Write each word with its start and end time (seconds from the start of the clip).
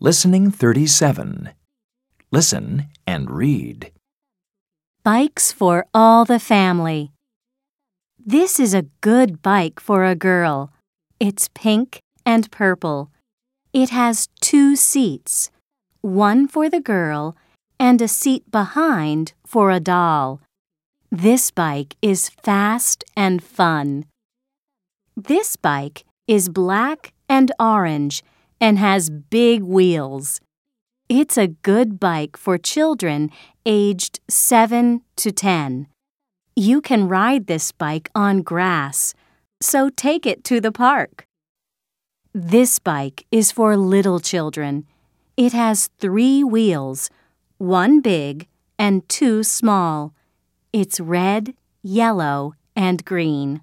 Listening 0.00 0.50
37. 0.50 1.50
Listen 2.32 2.88
and 3.06 3.30
read. 3.30 3.92
Bikes 5.04 5.52
for 5.52 5.86
all 5.94 6.24
the 6.24 6.40
family. 6.40 7.12
This 8.18 8.58
is 8.58 8.74
a 8.74 8.86
good 9.00 9.40
bike 9.40 9.78
for 9.78 10.04
a 10.04 10.16
girl. 10.16 10.72
It's 11.20 11.48
pink 11.54 12.00
and 12.26 12.50
purple. 12.50 13.12
It 13.72 13.90
has 13.90 14.28
two 14.40 14.74
seats, 14.74 15.52
one 16.00 16.48
for 16.48 16.68
the 16.68 16.80
girl 16.80 17.36
and 17.78 18.02
a 18.02 18.08
seat 18.08 18.50
behind 18.50 19.32
for 19.46 19.70
a 19.70 19.78
doll. 19.78 20.40
This 21.12 21.52
bike 21.52 21.94
is 22.02 22.30
fast 22.42 23.04
and 23.16 23.44
fun. 23.44 24.06
This 25.16 25.54
bike 25.54 26.04
is 26.26 26.48
black 26.48 27.12
and 27.28 27.52
orange 27.60 28.24
and 28.60 28.78
has 28.78 29.10
big 29.10 29.62
wheels. 29.62 30.40
It's 31.08 31.36
a 31.36 31.48
good 31.48 32.00
bike 32.00 32.36
for 32.36 32.56
children 32.56 33.30
aged 33.66 34.20
7 34.28 35.02
to 35.16 35.32
10. 35.32 35.86
You 36.56 36.80
can 36.80 37.08
ride 37.08 37.46
this 37.46 37.72
bike 37.72 38.10
on 38.14 38.42
grass, 38.42 39.14
so 39.60 39.90
take 39.90 40.24
it 40.24 40.44
to 40.44 40.60
the 40.60 40.72
park. 40.72 41.26
This 42.32 42.78
bike 42.78 43.26
is 43.30 43.52
for 43.52 43.76
little 43.76 44.18
children. 44.18 44.86
It 45.36 45.52
has 45.52 45.90
three 45.98 46.42
wheels, 46.42 47.10
one 47.58 48.00
big 48.00 48.48
and 48.78 49.08
two 49.08 49.42
small. 49.42 50.14
It's 50.72 51.00
red, 51.00 51.54
yellow, 51.82 52.54
and 52.74 53.04
green. 53.04 53.62